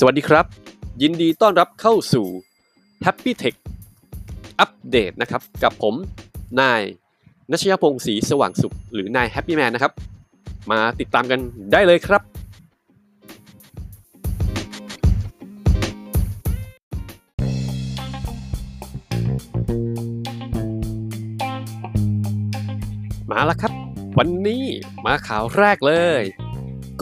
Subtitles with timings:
[0.00, 0.46] สวัสดีครับ
[1.02, 2.26] ยินดีต้อนรับเข้าสู่
[3.04, 3.56] Happy Tech
[4.60, 5.94] อัปเดตนะครับ กับผม
[6.60, 6.82] นาย
[7.50, 9.92] นัชยพงศ์ศรีสว่างสุข หรือนาย Happy Man นะครับ
[10.70, 11.40] มาติดตามกัน
[11.72, 12.22] ได้เลยครับ
[23.30, 23.72] มาแล้วครับ
[24.18, 24.64] วันนี้
[25.04, 26.24] มาข่าวแรกเลย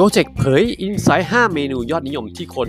[0.00, 2.69] Gojek เผย Insight 5เมนูยอดนิยมที่คน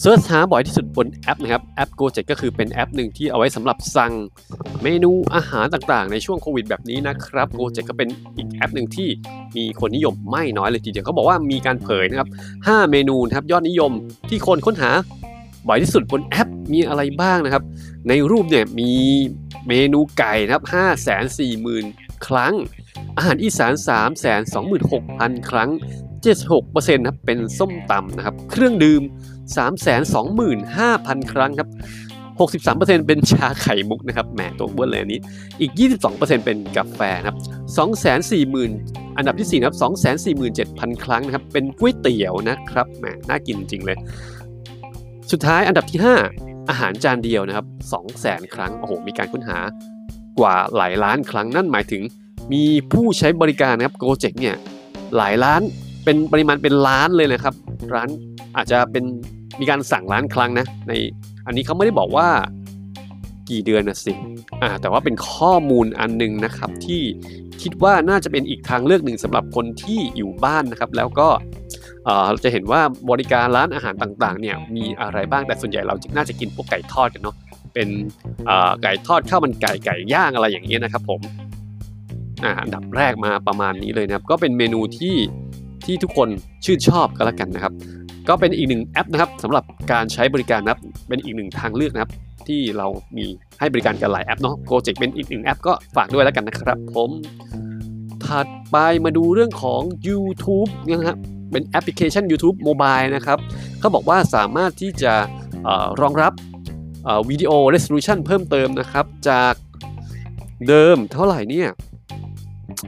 [0.00, 4.12] search หาบ่อยที่สุดบนแอปนะครับแอป Gojek ก็คือเป็นแอปหนึ่งที่เอาไว้สำหรับสั่ง
[4.82, 9.08] เมนูอาหารต่างๆ ในช่วงโควิดแบบนี้นะครับ Gojek ก็เป็นอีกแอปหนึ่งที่
[9.56, 12.28] มีคนนิยมไม่น้อยเลยทีเดียวเขาบอกว่ามีการเผยนะครับ
[12.60, 13.92] 5 เมนูนะครับยอดนิยม
[14.28, 14.90] ที่คนค้นหา
[15.68, 17.62] บ่อยที่สุดบนแอปมีอะไรบ้างนะครับ
[18.08, 18.92] ในรูปเนี่ยมี
[19.68, 20.64] เมนูไก่นะครับ
[21.44, 22.54] 540,000 ครั้ง
[23.16, 23.72] อาหารอีสาน
[24.80, 25.70] 326,000 ครั้ง
[26.34, 29.02] 76%นะครับเป็นส้มตำนะครับ เครื่องดื่ม
[29.52, 31.68] 325,000 ครั้งครับ
[32.38, 35.20] 63%เป็นชาไข่มุกนะครับ แหมตัวเบิ้ลเลยอันนี้
[35.60, 35.72] อีก
[36.08, 37.36] 22%เป็นกาแฟนะครับ
[38.46, 39.76] 240,000 อันดับที่ 4 นะครับ
[40.76, 43.98] 247,000 ครั้งนะครับ เป็นก๋วยเตี๋ยวนะครับ แหม น่ากินจริงเลย
[45.32, 46.00] สุดท้ายอันดับที่
[46.34, 47.66] 5 อาหารจานเดียวนะครับ
[48.10, 49.58] 200,000 ครั้ง โอ้โห มีการค้นหา
[50.38, 52.02] กว่าหลายล้านครั้ง นั่นหมายถึง
[52.52, 54.56] มีผู้ใช้บริการนะครับโกเจกเนี่ย
[55.16, 55.60] หลายล้าน
[56.04, 57.54] เป็นปริมาณเป็นล้านเลยนะครับ
[57.94, 58.08] ร้าน
[58.56, 59.04] อาจจะเป็น
[59.60, 60.92] มีการสั่งล้านครั้งนะใน
[61.46, 62.28] อันนี้เขาไม่ได้บอกว่า
[63.50, 64.12] กี่เดือนนะสิ
[64.62, 67.02] อ่าแต่ว่าเป็นข้อมูลอันหนึงนะครับที่
[67.62, 71.28] คิดว่าน่าจะเป็นอีกทางเลือกหนึ่งสำหรับคนที่อยู่บ้านนะครับ แล้วก็
[72.30, 77.36] เราจะเห็นว่าบริการร้านอาหารต่างๆเนี่ยมีอะไรบ้างแต่ส่วนใหญ่เราน่าจะกินพวกไก่ทอดกันเนาะ
[77.74, 77.88] เป็น
[78.82, 81.20] ไก่ทอดข้าวมันไก่ไก่ย่างอะไรอย่างเงี้ยนะครับผม
[82.62, 85.16] อันดับแรกมาประมาณนี้เลยนะครับ ก็เป็นเมนูที่
[85.84, 86.28] ที่ทุกคน
[86.64, 87.72] ชื่นชอบกันแล้วกันนะครับ
[88.28, 92.12] ก็เป็นอีกหนึ่งแอปนะครับสำหรับการใช้บริการนะครับเป็นอีกหนึ่งทางเลือกนะครับ
[92.48, 93.26] ที่เรามี
[93.58, 97.10] ให้บริการกันหลายแอปเนาะโ o เจกเป็นอีกหนึ่งแอปก็ฝากด้วยแล้วกันนะครับ ผม
[98.24, 101.18] ถัดไปมาดูเรื่องของ YouTube นะครับ
[101.52, 103.38] เป็นแอปพลิเคชัน YouTube Mobile นะครับ
[103.80, 105.14] เขาบอกว่าสามารถที่จะ
[105.66, 105.68] อ
[106.00, 106.32] รองรับ
[107.28, 109.54] วิดีโอ resolution เพิ่มเติมนะครับ จาก
[110.68, 111.68] เดิมเท่าไหร่เนี่ย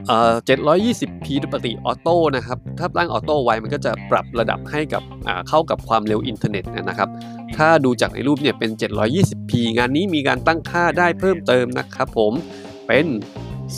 [0.07, 5.03] เอ่อ 720p ปกติ auto นะครับ ถ้าตั้ง auto ไว้มันก็จะปรับระดับให้กับ
[5.49, 7.09] เข้ากับความเร็วอินเทอร์เน็ตนะครับ
[7.57, 12.33] ถ้าดูจากในรูปเนี่ยเป็น 720p งานนี้มีการตั้งค่าได้เพิ่มเติมนะครับผม
[12.87, 13.05] เป็น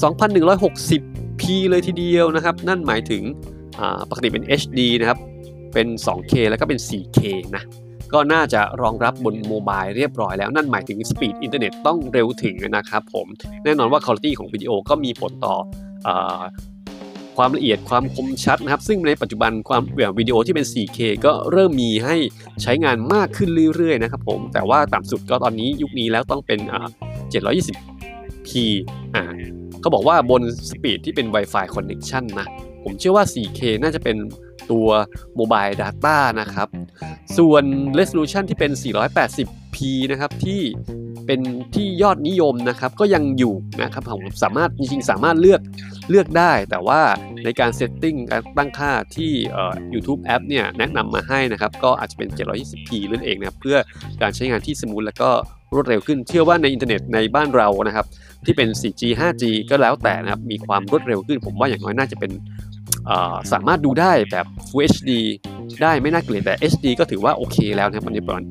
[0.01, 3.23] 2160p เลยทีเดียวนะครับ นั่นหมายถึง
[4.09, 5.19] ปกติเป็น HD นะครับ
[5.73, 7.19] เป็น 2K แล้วก็เป็น 4K
[7.55, 7.63] นะ
[8.13, 13.27] ก็น่าจะรองรับบน mobile เรียบร้อยแล้วนั่นหมายถึง speed อินเทอร์เน็ตต้องเร็วถึงนะครับผม
[13.63, 15.55] แน่นอนว่าคุณภาพของวิดีโอก็มีผลต่อ
[17.37, 19.81] ความละเอียดความคมชัดนะครับ ซึ่งในปัจจุบันความ
[20.19, 22.15] วิดีโอที่เป็น 4K ก็เริ่มมีให้
[22.61, 26.59] ใช้งานมากขึ้นเรื่อยๆนะครับผม แต่ว่าต่ำสุดก็ตอนนี้ยุคนี้แล้วต้องเป็น
[27.33, 28.49] 720p
[29.15, 29.23] อ่า
[29.81, 32.47] เขาบอกว่าบน speed ที่เป็น Wi-Fi Connection นะ
[32.83, 34.17] ผมเชื่อว่า 4K น่าจะเป็น
[34.71, 34.87] ตัว
[35.39, 36.67] Mobile Data นะครับ
[37.37, 37.63] ส่วน
[37.99, 38.71] Resolution ที่เป็น
[39.75, 39.77] P
[40.11, 40.61] นะครับที่
[41.25, 41.41] เป็น
[41.75, 43.53] ที่ยอดนิยมนะครับก็ยังอยู่
[43.83, 45.61] นะครับผมสามารถจริงๆสามารถเลือก
[46.09, 47.01] เลือกได้ แต่ว่า
[47.45, 53.77] ในการ setting การตั้งค่าที่เอ่อ YouTube App เนี่ยแนะนำมาให้นะครับก็อาจจะเป็น 720p นั่นเองนะครับเพื่อ
[54.21, 55.31] การใช้งานที่ smooth และก็
[55.73, 58.05] รวดเร็วขึ้น เชื่อว่าในอินเทอร์เน็ตในบ้านเรานะครับ
[58.45, 62.31] ที่เป็น 4G 5G ก็แล้วแต่นะครับมีความรวดเร็วขึ้น ผมว่าอย่างน้อยน่าจะเป็น
[63.51, 65.11] สามารถดูได้แบบ Full HD
[65.81, 68.03] ได้ไม่น่าเกลียดแต่ HD ก็ถือว่าโอเคแล้วนะครับ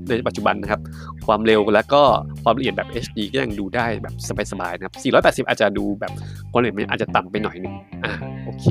[0.08, 0.80] ในปัจจุบันนะครับ
[1.26, 2.02] ความเร็วและก็
[2.44, 4.14] ความละเอียดแบบ HD ก็ยังดูได้แบบ
[4.52, 4.94] สบายๆนะครับ
[5.44, 6.12] 480 อาจจะดูแบบ
[6.52, 7.74] ความละเอียดมันอาจจะต่ำไปหน่อยนึง
[8.04, 8.12] อ่า
[8.44, 8.66] โอเค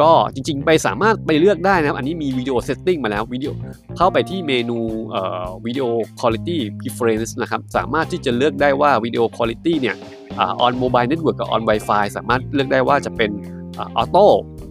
[0.00, 3.50] ก็จริงๆ ไปสามารถไปเลือกได้นะครับ อันนี้มี video setting มาแล้ววิดีโอ
[3.96, 4.78] เข้าไปที่เมนู
[5.10, 5.84] เอ่อวิดีโอ
[6.20, 6.48] คุณภาพ
[6.80, 9.96] preference นะครับ สามารถที่จะเลือกได้ว่าวิดีโอคุณภาพเนี่ย
[10.38, 13.30] on mobile network กับ on Wi-Fi สามารถเลือกได้ว่าจะเป็น
[13.78, 14.26] auto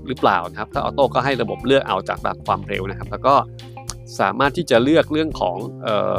[0.10, 3.36] หรือเปล่านะครับ ถ้า auto ก็ให้ระบบเลือกเอาจากระดับความเร็วนะครับ แล้วก็
[4.20, 6.18] สามารถที่จะเลือกเรื่องของออ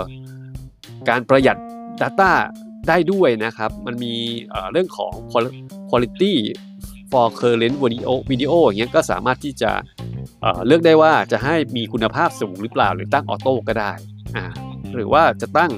[1.09, 1.57] การประหยัด
[2.03, 2.33] Data
[2.89, 4.15] ได้ด้วยนะครับ มันมี
[4.73, 5.13] เรื่องของ
[5.91, 6.33] quality
[7.11, 9.71] for current video video อย่างเงี้ยก็สามารถที่จะ
[10.41, 13.93] เเลือกได้ว่าจะให้มีคุณภาพสูงหรือเปล่า หรือตั้ง auto ก็ได้
[14.37, 14.45] อ่า
[14.95, 15.71] หรือว่าจะตั้ง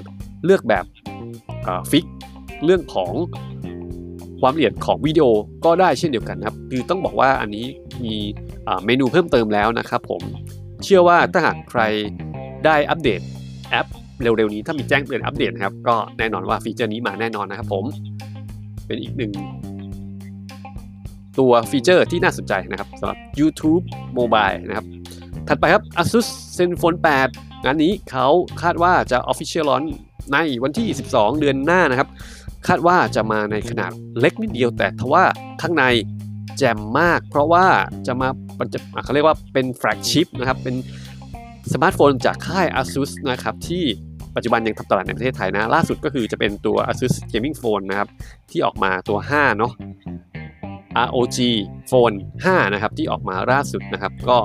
[0.45, 0.85] เลือกแบบ
[1.91, 2.05] fix
[2.65, 3.13] เรื่องของ
[4.41, 5.27] ความละเอียดของวิดีโอ
[5.65, 7.67] ก็ได้เช่นเดียวกันครับ คือต้องบอกว่าอันนี้
[8.05, 8.15] มี
[8.85, 10.23] เมนูเพิ่มเติมแล้วนะครับผม
[10.85, 11.83] เชื่อว่าถ้าหากใคร
[12.65, 13.21] ได้อัปเดต
[13.71, 13.87] แอป
[14.23, 17.85] เร็วๆนี้ถ้ามีแจ้งเตือนอัปเดตนะครับก็แน่นอนว่า feature นี้มาแน่นอนนะครับผม
[18.87, 19.33] เป็นอีกหนึ่ง
[21.39, 23.85] ตัวฟีเจอร์ที่น่าสนใจนะครับสำหรับ YouTube
[24.19, 24.87] Mobile นะครับ
[25.49, 26.99] ถัดไปครับ ASUS ZenFone
[27.31, 28.27] 8 งานนี้เขา
[28.63, 29.91] คาดว่าจะ Official Launch
[30.33, 32.09] ในวันที่ 12 เดือนหน้านะครับ
[32.69, 35.25] คาดว่าจะมาในขนาดเล็กนิดเดียวแต่ทว่า
[35.63, 35.85] ข้างใน
[36.63, 37.67] แจ่มมาก เพราะว่า
[38.07, 38.29] จะมา
[38.75, 40.75] จะเขาเรียกว่าเป็น flagship นะครับ เป็น
[41.73, 43.85] สมาร์ทโฟนจากค่าย ASUS นะครับที่
[44.35, 48.09] ปัจจุบันยังทำตลาดในประเทศไทยนะ ล่าสุดก็คือจะเป็นตัว ASUS Gaming Phone นะครับ
[48.51, 49.73] ที่ออกมาตัว 5 เนาะ
[51.07, 51.39] ROG
[51.91, 54.37] Phone 5 นะครับ ที่ออกมาล่าสุดนะครับ ก็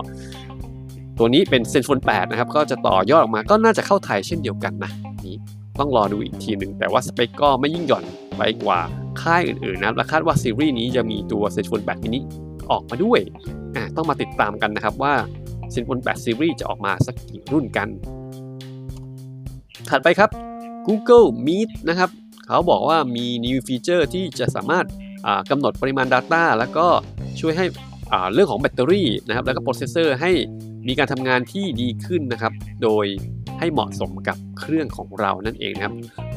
[1.18, 4.92] ตัวนี้เป็น Zenfone 8 นะครับ ก็จะต่อยอดออกมาก็น่าจะเข้าไทยเช่นเดียวกันนะ
[5.26, 5.36] นี่
[5.80, 8.04] ต้องรอดูอีกทีหนึ่งแต่ว่าสเปคก็ไม่ยิ่งหย่อน
[8.38, 8.80] ไปกว่า
[9.22, 12.22] ค่ายอื่นๆนะและคาดว่าซีรีส์นี้จะมีตัว Zenfone 8 mini
[12.72, 13.20] ออกมาด้วย
[13.96, 15.14] ต้องมาติดตามกันนะครับว่า
[15.74, 17.88] Zenfone 8 Series จะออกมาสักกี่รุ่นกัน
[19.90, 20.30] ถัดไปครับ
[20.88, 22.10] Google Meet นะครับ
[22.46, 24.86] เขาบอกว่ามี new feature ที่จะสามารถ
[25.50, 26.88] กำหนดปริมาณ Data แล้วก็
[27.40, 27.66] ช่วยให้
[28.34, 30.32] เรื่องของแบตเตอรี่นะครับแล้วก็โปรเซสเซอร์ให้
[30.88, 32.54] มีการทำงานที่ดีขึ้นนะครับ
[32.84, 33.06] โดย
[33.60, 35.94] ให้เหมาะสมกับเครื่องของเรานั่นเองนะครับ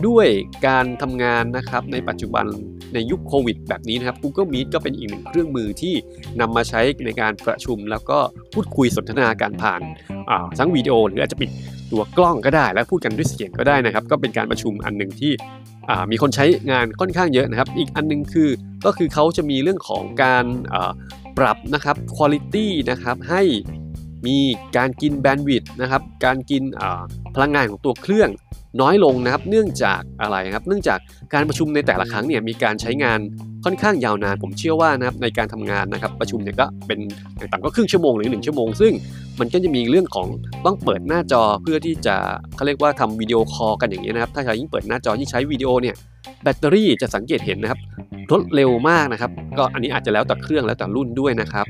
[0.06, 0.26] ด้วย
[0.67, 2.46] การทำงานนะครับในปัจจุบัน
[2.94, 5.94] ในยุคโควิดแบบนี้นะครับ Google Meet ก็เป็นอีกหนึ่งเครื่องมือที่
[6.40, 8.19] นำมาใช้ในการประชุม แล้วก็
[8.55, 9.81] พูดคุยสนทนาการผ่าน
[10.58, 11.50] ทั้งวิดีโอ หรืออาจจะปิด
[11.90, 15.32] ตัวกล้องก็ได้ และพูดกันด้วยเสียงก็ได้นะครับ ก็เป็นการประชุมอันหนึ่งที่
[16.11, 18.49] มีคนใช้งานค่อนข้างเยอะนะครับ อีกอันนึงคือ
[18.84, 20.44] ก็คือเขาจะมีเรื่องของการ
[21.38, 22.56] ปรับนะครับคุณภาพ
[22.90, 23.43] นะครับให้
[24.26, 24.37] มี
[24.76, 26.62] การกินแบนด์วิดต์นะครับการกิน
[27.34, 28.31] พลังงานของตัวเครื่อง
[28.81, 30.99] น้อยลงนะครับเนื่องจากอะไรครับเนื่องจาก
[31.34, 33.19] การประชุมในแต่ละครั้งเนี่ยมีการใช้งาน
[33.64, 36.99] ค่อนข้างยาวนาน ผมเชื่อว่านะครับในการทำงานนะครับประชุมเนี่ยก็เป็น
[37.37, 38.93] อย่างต่ำก็ครึ่งชั่วโมงหรือ 1 ชั่วโมง ซึ่ง
[39.40, 40.26] มันก็จะมีเรื่องของ
[40.64, 42.16] ต้องเปิดหน้าจอเพื่อที่จะ
[42.55, 45.94] เขาเรียกว่าทำวิดีโอคอลกันอย่างนี้นะครับถ้าใครยิ่งเปิดหน้าจอยิ่งใช้วิดีโอเนี่ย
[46.43, 47.81] แบตเตอรี่จะสังเกตเห็นนะครับ
[48.32, 51.66] ลดเร็วมากนะครับ ก็อันนี้อาจจะแล้วแต่เครื่องแล้วแต่รุ่นด้วยนะครับ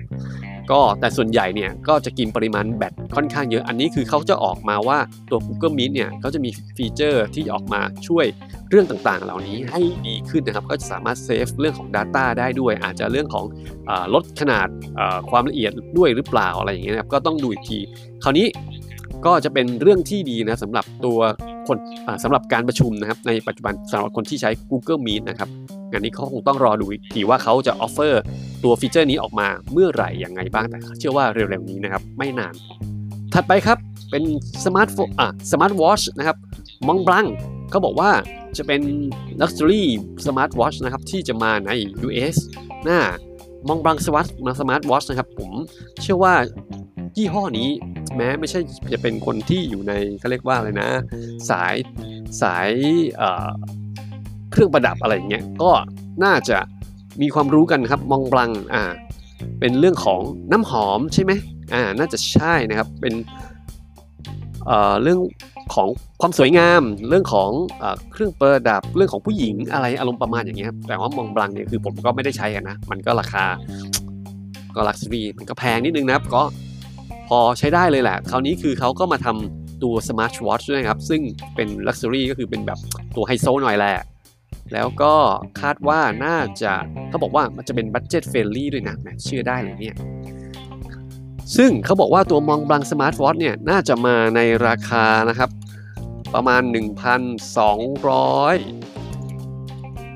[0.72, 4.98] ก็แต่ส่วนใหญ่เนี่ยก็จะกินปริมาณแบตค่อนข้างเยอะ อันนี้คือเขาจะออกมาว่า
[5.30, 8.26] ตัว Google Meet เนี่ยเขาจะมีฟีเจอร์ที่ออกมาช่วย
[8.70, 13.44] เรื่องต่างๆ เหล่านี้ให้ดีขึ้นนะครับ ก็จะสามารถเซฟเรื่องของ Data ได้ด้วย อาจจะเรื่องของ
[13.88, 14.68] อลดขนาด
[15.30, 17.78] ความละเอียดด้วยหรือเปล่าอะไรอย่างเงี้ยนะครับก็ต้องดูอีกที
[18.22, 18.46] คราวนี้
[19.26, 21.18] ก็จะเป็นเรื่องที่ดีนะสำหรับตัว
[21.68, 21.78] คน
[22.22, 25.48] สำหรับการประชุมนะครับ ในปัจจุบันสำหรับคนที่ใช้ Google Meet นะครับ
[25.90, 28.22] งานนี้เขาคงต้องรอดูอีกทีว่าเขาจะ offer
[28.64, 32.54] ตัวฟีเจอร์นี้ออกมาเมื่อไหร่ยังไงบ้างแต่เชื่อว่าเร็วๆนี้นะครับไม่นาน
[33.34, 33.78] ถัดไปครับ
[34.10, 34.24] เป็น
[34.64, 36.36] สมาร์ทโฟนอะสมาร์ทวอชนะครับ
[36.86, 37.26] Montblanc
[37.70, 38.10] เขาบอกว่า
[38.56, 38.82] จะเป็น
[39.40, 39.84] Luxury
[40.24, 41.70] Smart Watch นะครับที่จะมาใน
[42.06, 42.36] US
[42.84, 45.52] นะ Montblanc สมาสมาร์ทวอชนะครับผม
[46.02, 46.34] เชื่อว่า
[47.16, 47.68] ยี่ห้อนี้
[48.16, 48.60] แม้ไม่ใช่
[48.92, 50.88] จะเป็นคนที่อยู่ในเขาเรียกว่าอะไรนะ
[51.50, 51.74] สาย
[52.42, 52.70] สาย
[54.52, 55.70] เครื่องประดับอะไรอย่างเงี้ยก็
[56.24, 56.58] น่าจะ
[57.22, 58.82] มีความรู้กันครับ Montblanc อ่า
[59.60, 60.20] เป็นเรื่องของ
[60.52, 61.32] น้ำหอมใช่ไหม
[61.74, 63.14] อ่าน่าจะใช่นะครับเป็น
[64.66, 65.18] เอ่อเรื่อง
[65.74, 65.88] ของ
[66.20, 73.44] ความสวยงาม เรื่องของเอเครื่องประดับเรื่องของผู้หญิงอะไรอารมณ์ประมาณอย่างเงี้ยแต่ว่ามองบลังเนี่ยคือผมก็ไม่ได้ใช้กันนะมันก็ราคา
[74.74, 76.42] ก็ลักซ์รีมันก็แพงนิดนึงนะครับก็
[77.28, 81.20] พอใช้ได้เลยแหละ คราวนี้คือเขาก็มาทำตัว Smart Watch ด้วยครับ ซึ่ง
[81.54, 82.78] เป็น Luxury ก็คือเป็นแบบ
[83.16, 83.96] ตัวไฮโซหน่อยแหละ
[84.72, 85.14] แล้วก็
[85.60, 86.72] คาดว่าน่าจะ
[87.08, 89.96] เขาบอกว่ามันจะเป็น budget friendly ด้วยนะแหมเชื่อได้เลยเนี่ย
[91.56, 95.50] ซึ่งเขาบอกว่าตัว Montblanc สมาร์ทวอชเนี่ย น่าจะมาในราคานะครับ
[96.34, 96.74] ประมาณ 1,200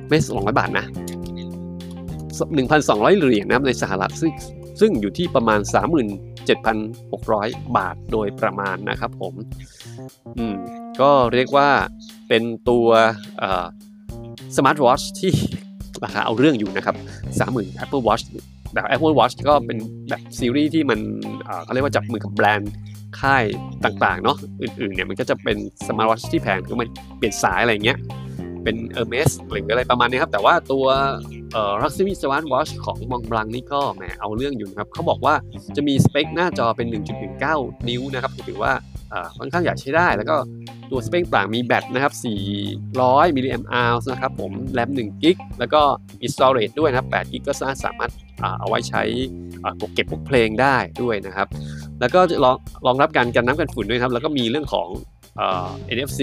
[0.08, 0.86] ไม่200 บาทนะ
[2.58, 4.30] 1,200 เหรียญนะในสหรัฐซึ่ง
[4.80, 5.60] ซึ่งอยู่ที่ประมาณ
[6.68, 9.34] 37,600 บาทโดยประมาณนะครับผม
[10.38, 10.56] อืม
[11.00, 11.70] ก็เรียกว่า
[12.28, 12.88] เป็นตัว
[14.56, 15.32] สมาร์ทวอชที่
[16.04, 16.96] ราคาเอาเรื่องอยู่นะครับ
[17.38, 18.22] 30,000 Apple Watch
[18.72, 21.00] แต่ Apple Watch ก็เป็นแบบซีรีส์ที่มัน
[21.64, 22.72] เขาเรียกว่าจับมือกับแบรนด์
[23.20, 23.44] ค่าย
[23.84, 25.56] ต่างๆเนาะอื่นๆเนี่ยมันก็จะเป็น
[25.88, 27.98] สมาร์ทวอชที่แพงคือมันเปลี่ยนสายอะไรเงี้ย
[28.64, 30.86] เป็น Hermes หรืออะไรประมาณนี้ครับ แต่ว่าตัว
[31.52, 35.34] เอ่อ Luxury Smart Watch ของ Montblanc นี่ก็แหมเอาเรื่องอยู่นะครับเขาบอกว่า
[35.76, 36.86] จะมีสเปคหน้าจอเป็น
[37.36, 38.72] 1.19 นิ้วนะครับถือว่า
[39.38, 40.36] ค่อนข้างอยากใช้ได้ แล้วก็
[40.94, 42.12] ตัวสเปคต่างมีแบตนะครับ
[42.74, 45.80] 400มิลลิแอมป์อร์นะครับผมแรม1กิกแล้วก็
[46.20, 47.52] มี storage ด้วยนะครับ8กิกก็
[47.84, 48.10] สามารถ
[48.60, 49.02] เอาไว้ใช้
[49.94, 51.46] เก็บพวกเพลงได้ด้วยนะครับ
[52.00, 54.88] แล้วก็รองรองรับการกันน้ำกันฝุ่นด้วยครับ แล้วก็มีเรื่องของ
[55.96, 56.20] NFC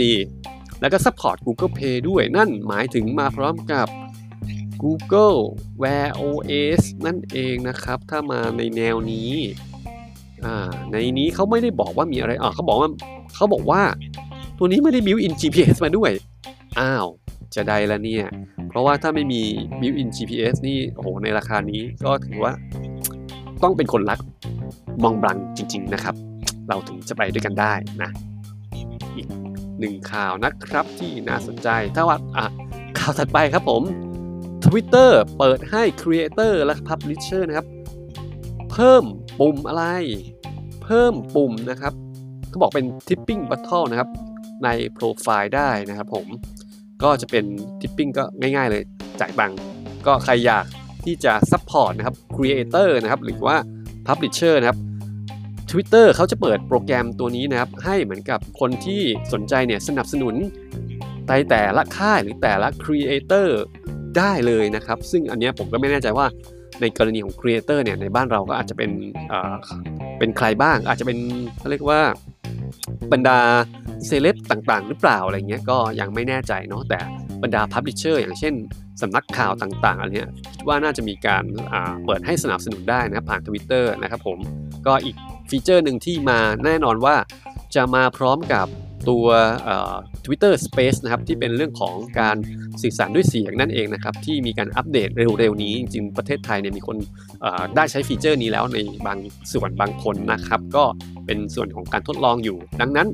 [0.81, 3.87] แล้วก็ support Google Pay ด้วยนั่นหมายถึงมาพร้อมกับ
[4.83, 5.39] Google
[5.81, 9.31] Wear OS นั่นเองนะครับ ถ้ามาในแนวนี้
[10.91, 12.89] ในนี้เขาไม่ได้บอกว่ามีอะไรอ่าเขาบอกว่า
[13.35, 13.81] เขาบอกว่า
[14.63, 16.11] ตัวนี้ไม่ได้ built in GPS มาด้วย
[16.79, 17.05] อ้าว
[17.55, 18.25] จะได้ละเนี่ย
[18.69, 19.41] เพราะว่าถ้าไม่มี
[19.79, 22.53] built in GPS นี่ โอ้โห ในราคานี้ก็ถือว่า
[23.63, 24.19] ต้องเป็นคนรัก
[25.03, 26.15] มองบลังจริง ๆ นะครับ
[26.69, 28.09] เราถึงจะไปด้วยกันได้นะ
[29.15, 29.27] อีก
[29.79, 32.45] หนึ่งข่าวนะครับที่น่าสนใจ ถ้าว่าอะ
[32.99, 33.83] ข่าวถัดไปครับผม
[34.65, 37.67] Twitter เปิดให้ Creator และ Publisher นะครับ
[38.71, 39.03] เพิ่ม
[39.39, 39.85] ปุ่มอะไร
[40.83, 41.93] เพิ่มปุ่มนะครับ
[42.49, 44.09] เขาบอกเป็น Tipping Bottle นะครับ
[44.65, 46.25] ในโปรไฟล์ได้นะครับผม
[47.03, 47.45] ก็จะเป็น
[47.81, 48.83] Tipping ก็ง่ายๆเลย
[49.19, 49.57] จ่ายตังค์
[50.07, 50.65] ก็ใครอยาก
[51.05, 53.55] ที่จะ Support นะครับ Creator นะครับหรือว่า
[54.07, 54.79] Publisher นะครับ
[55.71, 59.01] Twitter เขาจะเปิดโปรแกรมตัวนี้นะครับ ให้เหมือนกับคนที่
[59.33, 60.35] สนใจเนี่ยสนับสนุน
[61.29, 63.47] ในแต่ละค่ายหรือแต่ละ Creator
[64.17, 66.25] ได้เลยนะครับ ซึ่งอันนี้ผมก็ไม่แน่ใจว่า
[66.81, 68.91] ในกรณีของ Creator เนี่ยในบ้านเราก็อาจจะเป็น
[70.19, 71.17] เป็นใครบ้างอาจจะเป็น
[71.59, 72.01] เขาเรียกว่า
[73.11, 73.39] บรรดา
[74.05, 77.00] เซเลบต่างๆ หรือเปล่าอะไรเงี้ยก็ยังไม่แน่ใจเนาะแต่
[77.43, 78.53] บรรดา publisher อย่างเช่น
[79.01, 81.43] สำนักข่าวต่างๆอะไรเนี้ยคิดว่าน่าจะมีการ
[82.05, 84.38] เปิดให้สนับสนุนได้นะครับผ่าน Twitter นะครับผม
[84.88, 85.15] ก็อีก
[85.50, 87.15] ฟีเจอร์หนึ่งที่มาแน่นอนว่า
[87.75, 88.67] จะมาพร้อมกับ
[89.10, 89.25] ตัว
[90.25, 92.38] Twitter Space นะครับที่เป็นเรื่องของการ
[92.81, 96.98] สื่อสารด้วยเสียงนั่นเองนะครับที่มีการอัปเดตเร็วๆนี้จริงๆประเทศไทยเนี่ยมีคน
[97.75, 98.77] ได้ใช้ฟีเจอร์นี้แล้วใน
[99.08, 99.17] บาง
[99.53, 100.84] ส่วนบางคนนะครับก็
[101.25, 103.08] เป็นส่วนของการทดลองอยู่ ดังนั้น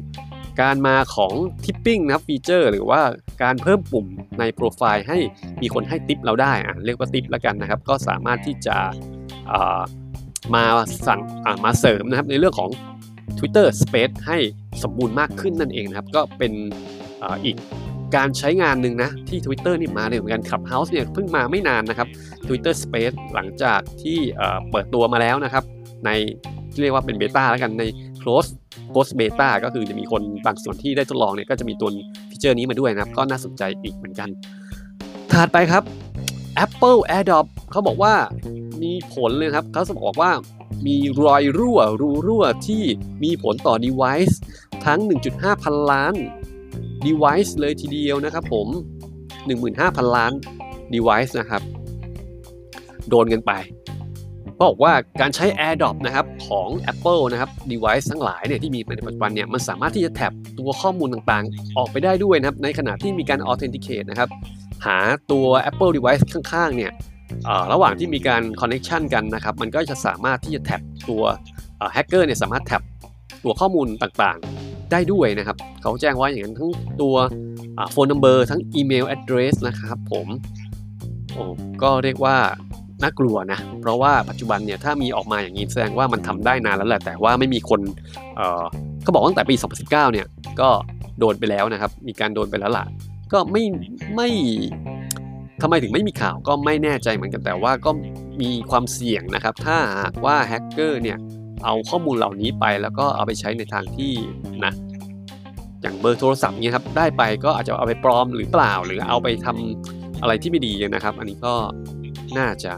[0.61, 1.33] การมาของ
[1.65, 3.01] tipping นะครับฟีเจอร์ หรือว่า
[3.43, 4.05] การเพิ่มปุ่ม
[4.39, 5.17] ในโปรไฟล์ให้
[5.61, 8.77] มีคนให้ติปเราได้อะเรียกว่าติปแล้วกันนะครับ ก็สามารถที่จะ
[10.55, 10.63] มา
[11.07, 11.21] ส่ง
[11.65, 12.69] มาเสริมนะครับในเรื่องของ
[13.37, 14.37] Twitter Space ให้
[14.83, 16.51] สมบูรณ์มากขึ้นนั่นเองนะครับ ก็เป็น
[17.45, 17.55] อีก
[18.15, 22.07] การใช้งานหนึ่งนะ ที่ Twitter นี่มาเร็วเหมือนกัน Clubhouse เนี่ยเพิ่งมาไม่นานนะครับ
[22.47, 24.17] Twitter Space หลังจากที่
[24.71, 25.63] เปิดตัวมาแล้วนะครับ
[26.05, 26.09] ใน
[26.71, 27.83] ที่เรียกว่าเป็น beta แล้วกันใน
[28.21, 28.49] close
[28.91, 31.89] close beta ก็คือจะมีคนบางส่วนที่ได้ทดลองเนี่ยก็จะมีตัว
[32.29, 34.29] ฟีเจอร์นี้มาด้วยนะครับ ก็น่าสนใจอีกเหมือนกัน
[35.31, 35.83] ถัดไปครับ
[36.65, 38.13] Apple AirDrop เขาบอกว่า
[39.13, 40.31] ผลเลยครับเขาบอกว่า
[40.87, 42.83] มีรอยรั่วรูรั่วที่
[43.23, 44.35] มีผลต่อ device
[44.85, 44.99] ทั้ง
[45.31, 46.13] 1.5 พันล้าน
[47.05, 48.67] device เลยทีเดียวนะครับผม
[49.41, 50.33] 15,000 ล้าน
[50.93, 51.61] device นะครับ
[53.09, 53.51] โดนกันไป
[54.63, 64.29] บอกว่าการใช้ AirDrop นะครับของ Apple นะครับ device ทั้งหลายเนี่ยที่มีในปัจจุบันเนี่ยมันสามารถที่จะแท็บตัวข้อมูลต่างๆ ออกไปได้ด้วยนะครับ ในขณะที่มีการ authenticate นะครับ
[64.85, 64.97] หา
[65.31, 66.91] ตัว Apple device ข้างๆ เนี่ย
[67.73, 71.23] ระหว่างที่มีการ connection กันนะครับมันก็จะสามารถที่จะแท็บตัว
[71.93, 72.81] แฮกเกอร์เนี่ยสามารถแท็บ
[73.43, 77.15] ตัวข้อมูลต่างๆได้ด้วยนะครับเขาแจ้งว่าอย่างนั้นทั้งตัว
[77.91, 80.27] โฟนนัมเบอร์ทั้งอีเมล address นะครับผม
[81.33, 81.43] โอ้
[81.83, 82.37] ก็เรียกว่า
[83.01, 87.81] น่ากลัวนะ เพราะว่าปัจจุบันเนี่ยถ้ามีออกมาอย่างนี้แสดงว่ามันทำได้นานแล้วแหละแต่ว่าไม่มีคน
[88.37, 90.27] เเขาบอกตั้งแต่ปี 2019 เนี่ย
[90.61, 90.69] ก็
[91.19, 92.85] โดนไปแล้วนะครับ มีการโดนไปแล้วล่ะ
[93.33, 93.63] ก็ไม่
[94.15, 94.29] ไม่
[95.61, 97.91] ทำไมถึงไม่มีข่าวก็ไม่แน่ใจเหมือนกันแต่ว่าก็
[98.41, 101.17] มีความเสี่ยงนะครับ ถ้าหากว่าแฮกเกอร์เนี่ย
[101.65, 104.13] เอาข้อมูลเหล่านี้ไปแล้วก็เอาไปใช้ในทางที่
[104.65, 104.73] นะ
[105.81, 111.53] อย่างเบอร์โทรศัพท์เนี่ยครับได้ไปก็อาจจะเอาไปปลอมหรือเปล่า หรือเอาไปทำอะไรที่ไม่ดีนะครับ อันนี้ก็
[112.37, 112.71] น่าจะ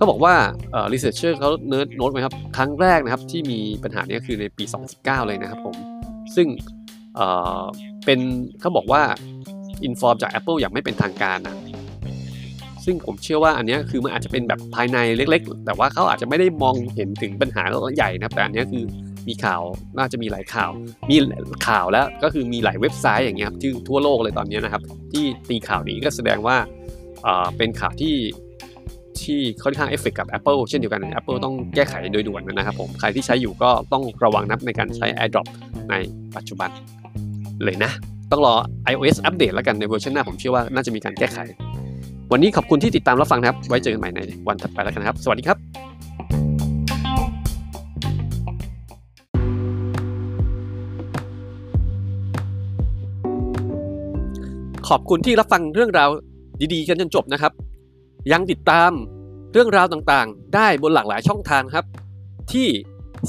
[0.00, 0.34] ก็บอกว่า
[0.72, 4.64] เอ่อ researcher เขา note note ไว้ครับครั้งแรกนะครับที่มีปัญหานี้คือในปี
[4.96, 5.74] 2019 เลยนะครับผม
[6.36, 6.46] ซึ่ง
[7.16, 7.26] เอ่
[7.60, 7.62] อ
[8.04, 8.20] เป็น
[8.60, 9.02] เขาบอกว่า
[9.84, 11.56] อินฟอร์มจาก Apple อย่างไม่เป็นทางการนะ
[12.84, 17.62] ซึ่งผมเชื่อว่าอันนี้คือมันอาจจะเป็นแบบภายในเล็ก ๆ แต่ว่าเขาอาจจะไม่ได้มองเห็นถึงปัญหา
[17.96, 18.84] ใหญ่นะแต่อันนี้คือ
[19.28, 19.62] มีข่าว
[19.98, 20.70] น่าจะมีหลายข่าว
[21.10, 21.16] มี
[21.68, 24.82] ข่าวแล้วก็คือมีหลายเว็บไซต์อย่างเงี้ยครับที่ทั่วโลกเลยตอนนี้นะครับ
[25.12, 26.56] ที่ตีข่าวนี้ก็แสดงว่า
[27.22, 28.16] เอ่อเป็นข่าวที่
[29.20, 35.46] ที่ค่อนข้างเอฟเฟกกับ Apple เช่นเดียวกัน Apple ต้องแก้ไขโดยด่วนนะครับผม ใครที่ใช้อยู่ก็ต้องระวังนับในการใช้ AirDrop
[35.90, 35.94] ใน
[36.36, 36.70] ปัจจุบัน
[37.64, 37.90] เลยนะ
[38.30, 38.54] ต้องรอ
[38.92, 41.38] iOS อัปเดตแล้วกันในเวอร์ชันหน้าผมเชื่อว่าน่าจะมีการแก้ไข
[42.32, 45.58] วันนี้ขอบคุณที่ติดตามรับฟังนะครับ ไว้เจอกันใหม่ในวันถัดไปแล้วกันครับ สวัสดีครับ
[54.88, 56.10] ขอบคุณที่รับฟังเรื่องราว
[56.74, 57.52] ดีๆ กันจนจบนะครับ
[58.32, 58.90] ยังติดตาม
[59.52, 61.84] เรื่องราวต่างๆ ได้บนหลากหลายช่องทางครับ
[62.52, 62.66] ที่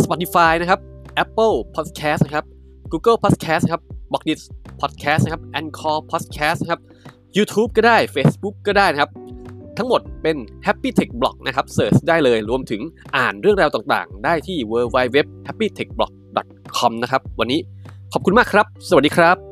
[0.01, 0.79] Spotify นะครับ
[1.24, 2.46] Apple Podcast นะครับ
[2.91, 3.81] Google Podcast นะครับ
[4.12, 4.39] b o x d i t
[4.81, 6.81] Podcast นะครับ Anchor Podcast นะครับ
[7.38, 9.12] YouTube ก็ได้ Facebook ก็ได้นะครับ
[9.78, 12.82] ทั้งหมดเป็น Happy Tech Blog นะครับเสิร์ชได้เลยรวมถึง
[13.18, 17.60] อ่านเรื่องราวต่างๆ ได้ที่ www.happytechblog.com นะครับ วันนี้
[18.14, 19.50] ขอบคุณมากครับ สวัสดีครับ